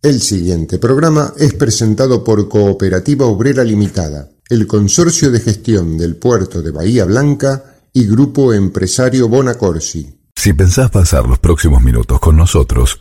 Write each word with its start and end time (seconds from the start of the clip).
El 0.00 0.20
siguiente 0.20 0.78
programa 0.78 1.32
es 1.36 1.54
presentado 1.54 2.22
por 2.22 2.48
Cooperativa 2.48 3.26
Obrera 3.26 3.64
Limitada, 3.64 4.30
el 4.48 4.68
Consorcio 4.68 5.32
de 5.32 5.40
Gestión 5.40 5.98
del 5.98 6.14
Puerto 6.14 6.62
de 6.62 6.70
Bahía 6.70 7.04
Blanca 7.04 7.80
y 7.92 8.06
Grupo 8.06 8.54
Empresario 8.54 9.28
Bonacorsi. 9.28 10.20
Si 10.36 10.52
pensás 10.52 10.92
pasar 10.92 11.26
los 11.26 11.40
próximos 11.40 11.82
minutos 11.82 12.20
con 12.20 12.36
nosotros, 12.36 13.00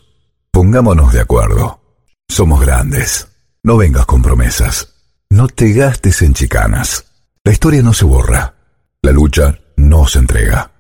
pongámonos 0.50 1.14
de 1.14 1.20
acuerdo. 1.20 1.80
Somos 2.28 2.62
grandes. 2.62 3.28
No 3.62 3.78
vengas 3.78 4.08
con 4.08 4.24
promesas. 4.24 4.96
No 5.30 5.48
te 5.50 5.74
gastes 5.74 6.24
en 6.24 6.34
chicanas. 6.34 7.06
La 7.44 7.52
historia 7.52 7.84
no 7.84 7.94
se 7.94 8.06
borra. 8.06 8.56
La 9.04 9.12
lucha 9.12 9.60
no 9.76 10.08
se 10.08 10.18
entrega. 10.18 10.72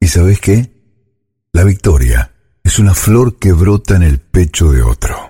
¿Y 0.00 0.08
sabes 0.08 0.40
qué? 0.40 0.72
La 1.52 1.62
victoria 1.62 2.34
es 2.64 2.80
una 2.80 2.94
flor 2.94 3.38
que 3.38 3.52
brota 3.52 3.94
en 3.94 4.02
el 4.02 4.18
pecho 4.18 4.72
de 4.72 4.82
otro. 4.82 5.29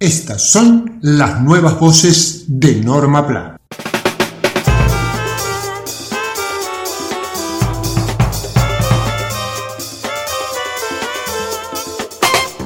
Estas 0.00 0.52
son 0.52 1.00
las 1.02 1.40
nuevas 1.40 1.80
voces 1.80 2.44
de 2.46 2.76
Norma 2.76 3.26
Plan. 3.26 3.56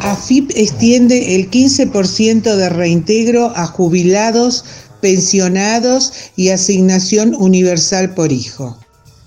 AFIP 0.03 0.51
extiende 0.57 1.37
el 1.37 1.51
15% 1.51 2.55
de 2.55 2.69
reintegro 2.69 3.51
a 3.57 3.67
jubilados, 3.67 4.67
pensionados 5.01 6.13
y 6.37 6.51
asignación 6.51 7.35
universal 7.35 8.13
por 8.13 8.31
hijo. 8.31 8.82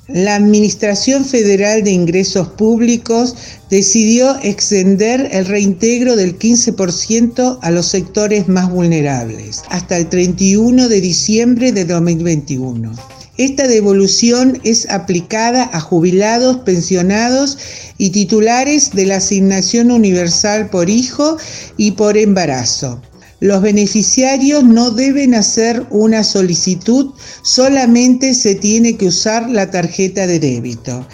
La 0.08 0.36
Administración 0.36 1.26
Federal 1.26 1.84
de 1.84 1.90
Ingresos 1.90 2.50
Públicos 2.50 3.34
decidió 3.72 4.38
extender 4.44 5.30
el 5.32 5.48
reintegro 5.48 6.16
del 6.16 6.38
15% 6.38 7.58
a 7.60 7.72
los 7.72 7.88
sectores 7.88 8.48
más 8.48 8.70
vulnerables 8.70 9.64
hasta 9.70 9.98
el 9.98 10.08
31 10.08 10.90
de 10.90 11.02
diciembre 11.02 11.72
de 11.72 11.86
2021. 11.86 12.94
Esta 13.38 13.68
devolución 13.68 14.62
es 14.64 14.88
aplicada 14.92 15.72
a 15.74 15.80
jubilados, 15.80 16.58
pensionados 16.58 17.58
y 17.98 18.12
titulares 18.12 18.92
de 18.92 19.08
la 19.08 19.16
asignación 19.16 19.90
universal 19.90 20.70
por 20.70 20.88
hijo 20.88 21.38
y 21.78 21.92
por 21.92 22.16
embarazo. 22.16 23.02
Los 23.42 23.62
beneficiarios 23.62 24.64
no 24.64 24.92
deben 24.92 25.36
hacer 25.36 25.86
una 25.90 26.24
solicitud, 26.24 27.14
solamente 27.42 28.34
se 28.34 28.56
tiene 28.56 28.96
que 28.96 29.08
usar 29.08 29.50
la 29.50 29.70
tarjeta 29.70 30.26
de 30.26 30.40
débito. 30.40 31.06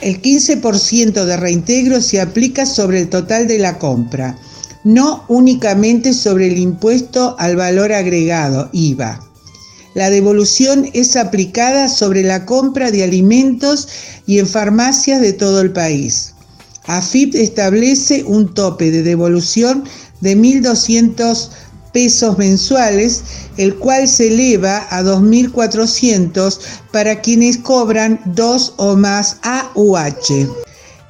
El 0.00 0.20
15% 0.20 1.24
de 1.24 1.36
reintegro 1.36 2.00
se 2.00 2.20
aplica 2.20 2.66
sobre 2.66 3.00
el 3.00 3.08
total 3.08 3.46
de 3.46 3.58
la 3.58 3.78
compra, 3.78 4.36
no 4.82 5.24
únicamente 5.28 6.14
sobre 6.14 6.48
el 6.48 6.58
impuesto 6.58 7.36
al 7.38 7.56
valor 7.56 7.92
agregado, 7.92 8.70
IVA. 8.72 9.20
La 9.94 10.10
devolución 10.10 10.88
es 10.94 11.16
aplicada 11.16 11.88
sobre 11.88 12.22
la 12.22 12.44
compra 12.44 12.90
de 12.90 13.02
alimentos 13.04 13.88
y 14.26 14.38
en 14.38 14.46
farmacias 14.46 15.20
de 15.20 15.32
todo 15.32 15.60
el 15.60 15.72
país. 15.72 16.34
AFIP 16.86 17.34
establece 17.34 18.24
un 18.24 18.54
tope 18.54 18.90
de 18.90 19.02
devolución 19.02 19.84
de 20.20 20.36
1.200 20.36 21.50
pesos 21.92 22.38
mensuales, 22.38 23.22
el 23.56 23.74
cual 23.76 24.08
se 24.08 24.28
eleva 24.28 24.86
a 24.90 25.02
2.400 25.02 26.58
para 26.92 27.20
quienes 27.20 27.58
cobran 27.58 28.20
dos 28.24 28.74
o 28.76 28.96
más 28.96 29.38
AUH. 29.42 30.48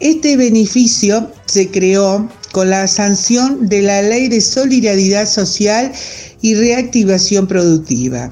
Este 0.00 0.36
beneficio 0.36 1.30
se 1.46 1.70
creó 1.70 2.28
con 2.52 2.70
la 2.70 2.86
sanción 2.86 3.68
de 3.68 3.82
la 3.82 4.02
Ley 4.02 4.28
de 4.28 4.40
Solidaridad 4.40 5.28
Social 5.28 5.92
y 6.40 6.54
Reactivación 6.54 7.46
Productiva. 7.46 8.30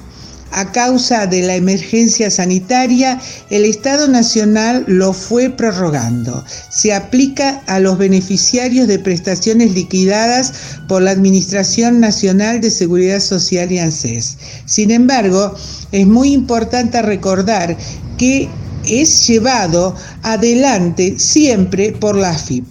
A 0.52 0.72
causa 0.72 1.26
de 1.26 1.42
la 1.42 1.56
emergencia 1.56 2.30
sanitaria, 2.30 3.20
el 3.50 3.64
Estado 3.64 4.08
Nacional 4.08 4.84
lo 4.86 5.12
fue 5.12 5.50
prorrogando. 5.50 6.44
Se 6.70 6.94
aplica 6.94 7.62
a 7.66 7.78
los 7.80 7.98
beneficiarios 7.98 8.88
de 8.88 8.98
prestaciones 8.98 9.72
liquidadas 9.72 10.52
por 10.88 11.02
la 11.02 11.10
Administración 11.10 12.00
Nacional 12.00 12.60
de 12.60 12.70
Seguridad 12.70 13.20
Social 13.20 13.70
y 13.70 13.78
ANSES. 13.78 14.38
Sin 14.64 14.90
embargo, 14.90 15.54
es 15.92 16.06
muy 16.06 16.32
importante 16.32 17.02
recordar 17.02 17.76
que 18.16 18.48
es 18.86 19.26
llevado 19.26 19.94
adelante 20.22 21.18
siempre 21.18 21.92
por 21.92 22.16
la 22.16 22.30
AFIP. 22.30 22.64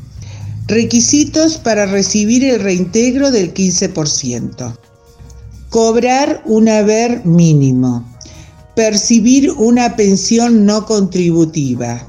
Requisitos 0.68 1.58
para 1.58 1.86
recibir 1.86 2.44
el 2.44 2.62
reintegro 2.62 3.30
del 3.30 3.54
15%. 3.54 4.85
Cobrar 5.76 6.42
un 6.46 6.70
haber 6.70 7.26
mínimo. 7.26 8.10
Percibir 8.78 9.52
una 9.52 9.98
pensión 9.98 10.66
no 10.66 10.86
contributiva. 10.86 12.02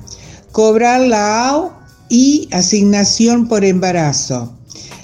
Cobrar 0.52 1.00
la 1.00 1.48
AO 1.48 1.72
y 2.08 2.48
asignación 2.52 3.48
por 3.48 3.64
embarazo. 3.64 4.52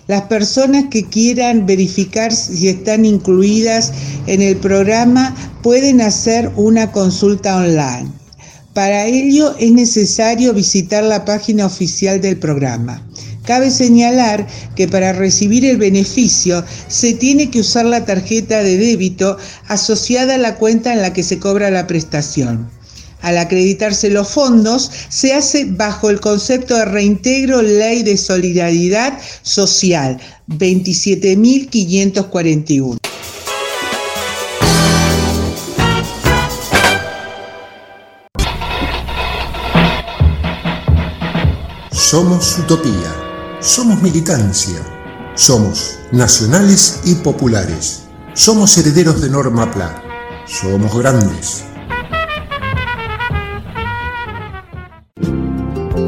Las 0.07 0.23
personas 0.23 0.85
que 0.93 1.09
quieran 1.09 1.67
verificar 1.67 2.33
si 2.33 2.69
están 2.69 3.05
incluidas 3.05 3.93
en 4.29 4.43
el 4.43 4.57
programa 4.59 5.35
pueden 5.65 6.01
hacer 6.01 6.53
una 6.55 6.93
consulta 6.93 7.57
online. 7.57 8.13
Para 8.75 9.07
ello 9.07 9.57
es 9.59 9.73
necesario 9.73 10.55
visitar 10.55 11.03
la 11.03 11.25
página 11.25 11.67
oficial 11.67 12.21
del 12.21 12.39
programa. 12.39 13.05
Cabe 13.45 13.71
señalar 13.71 14.47
que 14.77 14.87
para 14.87 15.13
recibir 15.13 15.65
el 15.65 15.77
beneficio 15.77 16.65
se 16.89 17.15
tiene 17.15 17.51
que 17.51 17.59
usar 17.61 17.87
la 17.87 18.05
tarjeta 18.05 18.63
de 18.63 18.77
débito 18.77 19.37
asociada 19.67 20.37
a 20.37 20.39
la 20.39 20.55
cuenta 20.57 20.93
en 20.93 21.03
la 21.03 21.13
que 21.13 21.25
se 21.25 21.39
cobra 21.39 21.71
la 21.71 21.89
prestación. 21.89 22.71
Al 23.21 23.39
acreditarse 23.39 24.11
los 24.11 24.29
fondos, 24.29 24.91
se 25.09 25.33
hace 25.33 25.65
bajo 25.65 26.11
el 26.11 26.21
concepto 26.21 26.77
de 26.77 26.85
reintegro 26.85 27.63
Ley 27.63 28.03
de 28.03 28.17
Solidaridad 28.17 29.19
Social 29.43 30.19
27541. 30.49 32.99
Somos 41.93 42.59
Utopía. 42.59 43.22
Somos 43.63 44.03
militancia. 44.03 44.81
Somos 45.37 46.01
nacionales 46.11 47.01
y 47.05 47.15
populares. 47.15 48.09
Somos 48.35 48.77
herederos 48.77 49.21
de 49.21 49.31
Norma 49.31 49.71
Pla. 49.71 50.03
Somos 50.47 50.93
grandes. 50.99 51.65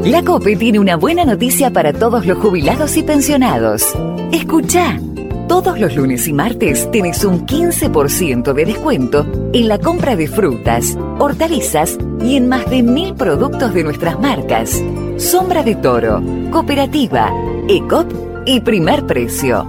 La 0.03 0.21
COPE 0.21 0.57
tiene 0.57 0.79
una 0.79 0.97
buena 0.97 1.23
noticia 1.23 1.71
para 1.71 1.93
todos 1.93 2.25
los 2.25 2.39
jubilados 2.39 2.97
y 2.97 3.03
pensionados. 3.03 3.85
Escucha. 4.33 4.99
Todos 5.47 5.79
los 5.79 5.95
lunes 5.95 6.27
y 6.27 6.33
martes 6.33 6.91
tienes 6.91 7.23
un 7.23 7.45
15% 7.47 8.51
de 8.51 8.65
descuento 8.65 9.25
en 9.53 9.69
la 9.69 9.79
compra 9.79 10.17
de 10.17 10.27
frutas, 10.27 10.97
hortalizas 11.19 11.97
y 12.21 12.35
en 12.35 12.49
más 12.49 12.69
de 12.69 12.83
mil 12.83 13.13
productos 13.13 13.73
de 13.73 13.83
nuestras 13.83 14.19
marcas. 14.19 14.83
Sombra 15.17 15.63
de 15.63 15.75
Toro, 15.75 16.21
Cooperativa, 16.51 17.31
ECOP 17.67 18.13
y 18.45 18.59
Primer 18.59 19.07
Precio. 19.07 19.65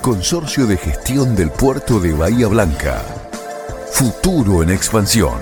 Consorcio 0.00 0.66
de 0.66 0.76
Gestión 0.76 1.34
del 1.34 1.50
Puerto 1.50 1.98
de 1.98 2.12
Bahía 2.12 2.46
Blanca. 2.48 3.02
Futuro 3.92 4.62
en 4.62 4.70
expansión. 4.70 5.40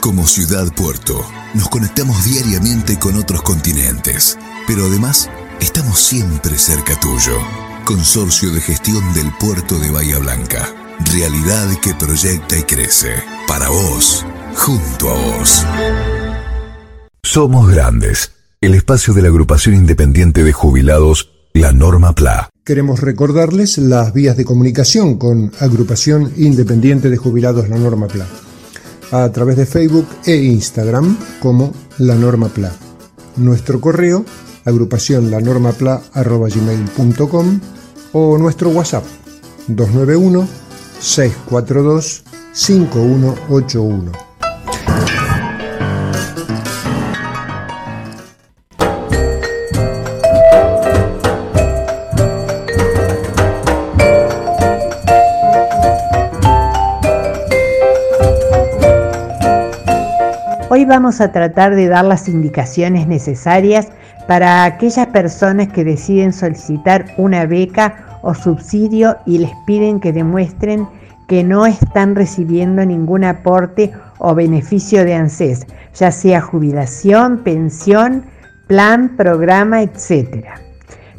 Como 0.00 0.26
ciudad 0.26 0.66
puerto, 0.74 1.24
nos 1.54 1.68
conectamos 1.68 2.24
diariamente 2.24 2.98
con 2.98 3.16
otros 3.16 3.42
continentes, 3.42 4.38
pero 4.66 4.84
además 4.84 5.30
estamos 5.60 5.98
siempre 5.98 6.58
cerca 6.58 6.98
tuyo. 7.00 7.38
Consorcio 7.84 8.50
de 8.50 8.60
Gestión 8.60 9.14
del 9.14 9.32
Puerto 9.38 9.78
de 9.78 9.90
Bahía 9.90 10.18
Blanca. 10.18 10.68
Realidad 11.12 11.68
que 11.80 11.94
proyecta 11.94 12.58
y 12.58 12.62
crece. 12.62 13.14
Para 13.48 13.68
vos, 13.68 14.24
junto 14.54 15.10
a 15.10 15.14
vos. 15.14 15.64
Somos 17.36 17.68
Grandes, 17.70 18.32
el 18.62 18.74
espacio 18.74 19.12
de 19.12 19.20
la 19.20 19.28
agrupación 19.28 19.74
independiente 19.74 20.42
de 20.42 20.54
jubilados, 20.54 21.34
la 21.52 21.70
Norma 21.70 22.14
PLA. 22.14 22.48
Queremos 22.64 23.02
recordarles 23.02 23.76
las 23.76 24.14
vías 24.14 24.38
de 24.38 24.46
comunicación 24.46 25.18
con 25.18 25.52
Agrupación 25.60 26.32
Independiente 26.38 27.10
de 27.10 27.18
Jubilados 27.18 27.68
La 27.68 27.76
Norma 27.76 28.08
PLA 28.08 28.26
a 29.12 29.30
través 29.32 29.58
de 29.58 29.66
Facebook 29.66 30.06
e 30.24 30.34
Instagram 30.34 31.14
como 31.38 31.74
La 31.98 32.14
Norma 32.14 32.48
PLA. 32.48 32.72
Nuestro 33.36 33.82
correo 33.82 34.24
agrupación 34.64 35.30
lanormapla.gmail.com 35.30 37.60
o 38.12 38.38
nuestro 38.38 38.70
WhatsApp 38.70 39.04
291 39.68 40.48
642 41.00 42.24
5181. 42.54 44.25
Vamos 60.86 61.20
a 61.20 61.32
tratar 61.32 61.74
de 61.74 61.88
dar 61.88 62.04
las 62.04 62.28
indicaciones 62.28 63.06
necesarias 63.06 63.88
para 64.26 64.64
aquellas 64.64 65.06
personas 65.08 65.68
que 65.68 65.84
deciden 65.84 66.32
solicitar 66.32 67.06
una 67.16 67.46
beca 67.46 68.20
o 68.22 68.34
subsidio 68.34 69.16
y 69.26 69.38
les 69.38 69.52
piden 69.66 70.00
que 70.00 70.12
demuestren 70.12 70.88
que 71.28 71.44
no 71.44 71.66
están 71.66 72.14
recibiendo 72.14 72.84
ningún 72.84 73.24
aporte 73.24 73.92
o 74.18 74.34
beneficio 74.34 75.04
de 75.04 75.14
ANSES, 75.14 75.66
ya 75.94 76.10
sea 76.10 76.40
jubilación, 76.40 77.38
pensión, 77.38 78.24
plan, 78.66 79.16
programa, 79.16 79.82
etc. 79.82 80.46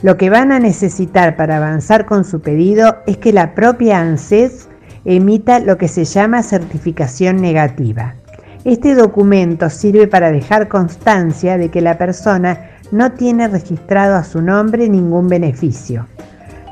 Lo 0.02 0.18
que 0.18 0.30
van 0.30 0.52
a 0.52 0.60
necesitar 0.60 1.36
para 1.36 1.58
avanzar 1.58 2.06
con 2.06 2.24
su 2.24 2.42
pedido 2.42 2.98
es 3.06 3.18
que 3.18 3.34
la 3.34 3.56
propia 3.56 4.00
ANSES 4.00 4.70
emita 5.06 5.60
lo 5.60 5.78
que 5.78 5.88
se 5.88 6.06
llama 6.06 6.44
certificación 6.44 7.38
negativa. 7.38 8.16
Este 8.63 8.95
documento 8.95 9.69
sirve 9.69 10.07
para 10.07 10.31
dejar 10.31 10.68
constancia 10.68 11.57
de 11.57 11.69
que 11.69 11.81
la 11.81 11.98
persona 11.98 12.71
no 12.92 13.12
tiene 13.13 13.48
registrado 13.48 14.15
a 14.15 14.24
su 14.24 14.42
nombre 14.42 14.89
ningún 14.89 15.27
beneficio. 15.27 16.07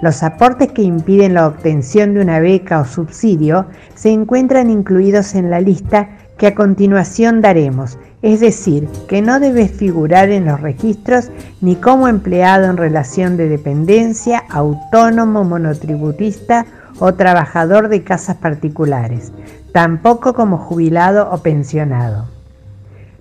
Los 0.01 0.23
aportes 0.23 0.71
que 0.71 0.81
impiden 0.81 1.33
la 1.33 1.47
obtención 1.47 2.13
de 2.13 2.21
una 2.21 2.39
beca 2.39 2.79
o 2.79 2.85
subsidio 2.85 3.67
se 3.95 4.11
encuentran 4.11 4.69
incluidos 4.69 5.35
en 5.35 5.49
la 5.49 5.61
lista 5.61 6.09
que 6.37 6.47
a 6.47 6.55
continuación 6.55 7.41
daremos, 7.41 7.97
es 8.25 8.39
decir, 8.39 8.89
que 9.07 9.22
no 9.22 9.39
debe 9.39 9.68
figurar 9.68 10.30
en 10.31 10.45
los 10.45 10.60
registros 10.60 11.30
ni 11.62 11.75
como 11.75 12.07
empleado 12.07 12.66
en 12.66 12.75
relación 12.75 13.38
de 13.38 13.48
dependencia, 13.48 14.44
autónomo, 14.50 15.44
monotributista 15.44 16.66
o 16.98 17.13
trabajador 17.13 17.88
de 17.88 18.04
casas 18.04 18.38
particulares, 18.38 19.31
tampoco 19.74 20.33
como 20.33 20.57
jubilado 20.57 21.30
o 21.31 21.38
pensionado. 21.44 22.25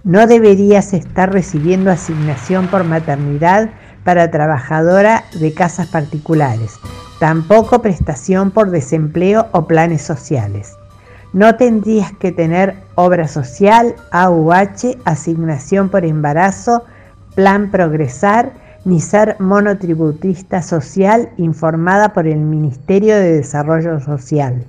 No 0.04 0.26
deberías 0.26 0.94
estar 0.94 1.30
recibiendo 1.30 1.90
asignación 1.90 2.68
por 2.68 2.84
maternidad 2.84 3.68
para 4.04 4.30
trabajadora 4.30 5.24
de 5.38 5.52
casas 5.52 5.88
particulares, 5.88 6.76
tampoco 7.20 7.82
prestación 7.82 8.50
por 8.50 8.70
desempleo 8.70 9.48
o 9.52 9.66
planes 9.66 10.00
sociales. 10.00 10.72
No 11.34 11.56
tendrías 11.56 12.12
que 12.12 12.30
tener 12.30 12.76
obra 12.94 13.26
social, 13.26 13.96
AUH, 14.12 14.96
asignación 15.04 15.88
por 15.88 16.04
embarazo, 16.04 16.84
plan 17.34 17.72
progresar, 17.72 18.52
ni 18.84 19.00
ser 19.00 19.34
monotributista 19.40 20.62
social 20.62 21.30
informada 21.36 22.12
por 22.12 22.28
el 22.28 22.38
Ministerio 22.38 23.16
de 23.16 23.32
Desarrollo 23.32 23.98
Social. 23.98 24.64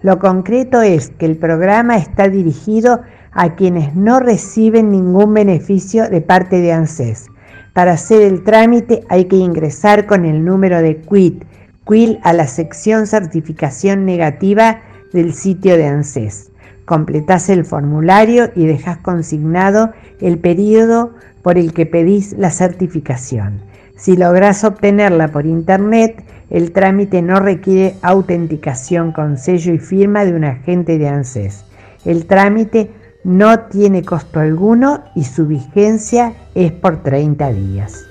Lo 0.00 0.18
concreto 0.18 0.80
es 0.80 1.10
que 1.10 1.26
el 1.26 1.36
programa 1.36 1.98
está 1.98 2.30
dirigido 2.30 3.02
a 3.32 3.54
quienes 3.54 3.94
no 3.94 4.20
reciben 4.20 4.90
ningún 4.90 5.34
beneficio 5.34 6.08
de 6.08 6.22
parte 6.22 6.62
de 6.62 6.72
ANSES. 6.72 7.26
Para 7.74 7.92
hacer 7.92 8.22
el 8.22 8.42
trámite 8.42 9.04
hay 9.10 9.26
que 9.26 9.36
ingresar 9.36 10.06
con 10.06 10.24
el 10.24 10.46
número 10.46 10.80
de 10.80 10.96
QUIT, 10.96 11.44
QUIL 11.84 12.20
a 12.22 12.32
la 12.32 12.46
sección 12.46 13.06
certificación 13.06 14.06
negativa 14.06 14.80
del 15.12 15.34
sitio 15.34 15.76
de 15.76 15.86
ANSES. 15.86 16.50
Completás 16.84 17.48
el 17.48 17.64
formulario 17.64 18.50
y 18.54 18.66
dejas 18.66 18.98
consignado 18.98 19.92
el 20.20 20.38
periodo 20.38 21.12
por 21.42 21.58
el 21.58 21.72
que 21.72 21.86
pedís 21.86 22.32
la 22.32 22.50
certificación. 22.50 23.60
Si 23.96 24.16
lográs 24.16 24.64
obtenerla 24.64 25.28
por 25.28 25.46
internet, 25.46 26.24
el 26.48 26.72
trámite 26.72 27.22
no 27.22 27.38
requiere 27.38 27.96
autenticación 28.02 29.12
con 29.12 29.38
sello 29.38 29.72
y 29.72 29.78
firma 29.78 30.24
de 30.24 30.34
un 30.34 30.44
agente 30.44 30.98
de 30.98 31.08
ANSES. 31.08 31.64
El 32.04 32.26
trámite 32.26 32.90
no 33.24 33.60
tiene 33.60 34.02
costo 34.02 34.40
alguno 34.40 35.04
y 35.14 35.24
su 35.24 35.46
vigencia 35.46 36.32
es 36.54 36.72
por 36.72 37.02
30 37.02 37.52
días. 37.52 38.06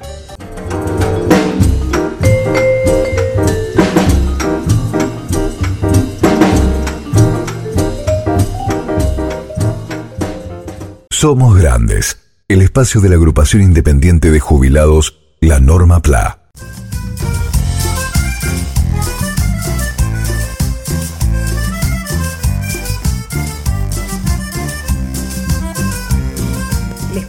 Somos 11.22 11.58
Grandes, 11.58 12.18
el 12.48 12.62
espacio 12.62 13.02
de 13.02 13.10
la 13.10 13.16
agrupación 13.16 13.62
independiente 13.62 14.32
de 14.32 14.40
jubilados, 14.40 15.20
la 15.42 15.60
Norma 15.60 16.02
PLA. 16.02 16.40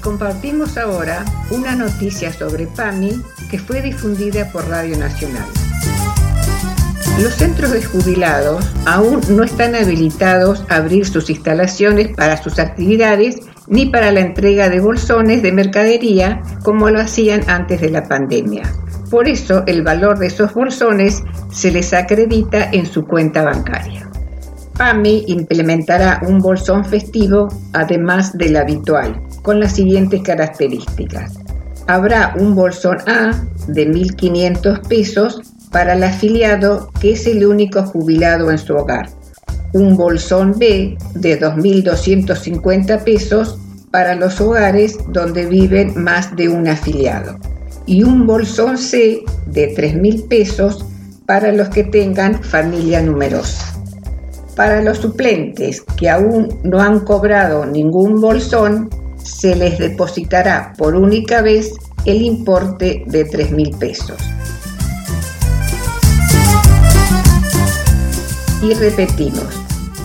compartimos 0.00 0.79
ahora 0.79 1.25
una 1.50 1.75
noticia 1.75 2.33
sobre 2.33 2.69
PAMI 2.69 3.21
que 3.50 3.59
fue 3.59 3.83
difundida 3.83 4.50
por 4.53 4.69
Radio 4.69 4.97
Nacional. 4.97 5.47
Los 7.21 7.35
centros 7.35 7.73
de 7.73 7.83
jubilados 7.83 8.65
aún 8.87 9.21
no 9.29 9.43
están 9.43 9.75
habilitados 9.75 10.65
a 10.69 10.76
abrir 10.76 11.07
sus 11.07 11.29
instalaciones 11.29 12.17
para 12.17 12.41
sus 12.41 12.59
actividades 12.61 13.41
ni 13.71 13.87
para 13.87 14.11
la 14.11 14.21
entrega 14.21 14.69
de 14.69 14.81
bolsones 14.81 15.43
de 15.43 15.53
mercadería 15.53 16.43
como 16.62 16.91
lo 16.91 17.00
hacían 17.00 17.49
antes 17.49 17.81
de 17.81 17.89
la 17.89 18.03
pandemia. 18.03 18.65
Por 19.11 19.29
eso 19.29 19.62
el 19.67 19.83
valor 19.83 20.19
de 20.19 20.27
esos 20.27 20.53
bolsones 20.53 21.23
se 21.50 21.71
les 21.71 21.95
acredita 21.95 22.71
en 22.71 22.85
su 22.85 23.07
cuenta 23.07 23.43
bancaria. 23.43 24.11
PAMI 24.77 25.25
implementará 25.29 26.21
un 26.27 26.39
bolsón 26.39 26.85
festivo 26.85 27.49
además 27.73 28.37
del 28.37 28.57
habitual, 28.57 29.21
con 29.43 29.61
las 29.61 29.73
siguientes 29.73 30.23
características. 30.23 31.39
Habrá 31.87 32.35
un 32.39 32.55
bolsón 32.55 32.99
A 33.07 33.45
de 33.67 33.89
1.500 33.89 34.87
pesos 34.89 35.43
para 35.71 35.93
el 35.93 36.03
afiliado 36.03 36.91
que 37.00 37.12
es 37.12 37.27
el 37.27 37.47
único 37.47 37.83
jubilado 37.83 38.50
en 38.50 38.59
su 38.59 38.75
hogar. 38.75 39.11
Un 39.73 39.97
bolsón 39.97 40.59
B 40.59 40.97
de 41.15 41.41
2.250 41.41 43.05
pesos 43.05 43.59
para 43.91 44.15
los 44.15 44.41
hogares 44.41 44.99
donde 45.09 45.47
viven 45.47 46.03
más 46.03 46.35
de 46.37 46.49
un 46.49 46.69
afiliado. 46.69 47.39
Y 47.87 48.03
un 48.03 48.27
bolsón 48.27 48.79
C 48.79 49.23
de 49.47 49.75
3.000 49.75 50.29
pesos 50.29 50.85
para 51.27 51.53
los 51.53 51.69
que 51.69 51.85
tengan 51.85 52.43
familia 52.43 53.03
numerosa. 53.03 53.73
Para 54.57 54.83
los 54.83 54.99
suplentes 54.99 55.83
que 55.97 56.11
aún 56.11 56.59
no 56.65 56.81
han 56.81 57.00
cobrado 57.00 57.65
ningún 57.65 58.21
bolsón, 58.21 58.91
se 59.23 59.55
les 59.55 59.79
depositará 59.79 60.75
por 60.77 60.95
única 60.95 61.41
vez 61.41 61.73
el 62.05 62.23
importe 62.23 63.05
de 63.07 63.25
3 63.25 63.53
mil 63.53 63.71
pesos. 63.79 64.19
Y 68.62 68.75
repetimos, 68.75 69.55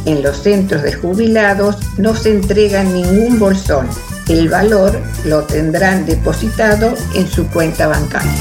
en 0.05 0.24
los 0.24 0.38
centros 0.38 0.83
de 0.83 0.93
jubilados 0.93 1.77
no 1.97 2.15
se 2.15 2.33
entrega 2.33 2.83
ningún 2.83 3.39
bolsón, 3.39 3.88
el 4.29 4.50
valor 4.50 5.01
lo 5.25 5.43
tendrán 5.43 6.05
depositado 6.05 6.93
en 7.13 7.27
su 7.27 7.47
cuenta 7.47 7.88
bancaria. 7.88 8.31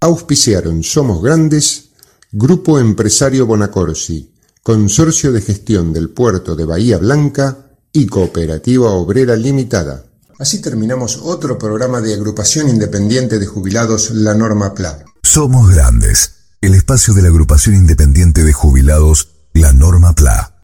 Auspiciaron 0.00 0.82
Somos 0.82 1.22
Grandes, 1.22 1.90
Grupo 2.30 2.78
Empresario 2.78 3.46
Bonacorsi, 3.46 4.32
Consorcio 4.62 5.32
de 5.32 5.40
Gestión 5.40 5.92
del 5.92 6.10
Puerto 6.10 6.54
de 6.54 6.64
Bahía 6.64 6.98
Blanca 6.98 7.66
y 7.92 8.06
Cooperativa 8.06 8.90
Obrera 8.90 9.34
Limitada. 9.34 10.04
Así 10.38 10.60
terminamos 10.60 11.18
otro 11.22 11.58
programa 11.58 12.00
de 12.00 12.14
Agrupación 12.14 12.68
Independiente 12.68 13.40
de 13.40 13.46
Jubilados 13.46 14.12
La 14.12 14.34
Norma 14.34 14.72
PLA. 14.72 15.04
Somos 15.22 15.68
Grandes, 15.68 16.34
el 16.60 16.74
espacio 16.74 17.14
de 17.14 17.22
la 17.22 17.28
Agrupación 17.28 17.76
Independiente 17.76 18.42
de 18.42 18.52
Jubilados 18.52 19.28
La 19.54 19.72
Norma 19.72 20.14
PLA. 20.14 20.54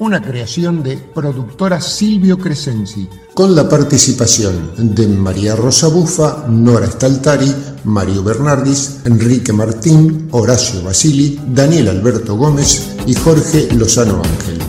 una 0.00 0.22
creación 0.22 0.84
de 0.84 0.96
productora 0.96 1.80
Silvio 1.80 2.38
Crescenzi, 2.38 3.08
con 3.34 3.56
la 3.56 3.68
participación 3.68 4.94
de 4.94 5.08
María 5.08 5.56
Rosa 5.56 5.88
Bufa, 5.88 6.46
Nora 6.48 6.88
Staltari, 6.88 7.52
Mario 7.82 8.22
Bernardis, 8.22 9.00
Enrique 9.04 9.52
Martín, 9.52 10.28
Horacio 10.30 10.84
Basili, 10.84 11.40
Daniel 11.48 11.88
Alberto 11.88 12.36
Gómez 12.36 12.90
y 13.06 13.14
Jorge 13.14 13.68
Lozano 13.74 14.22
Ángel. 14.22 14.67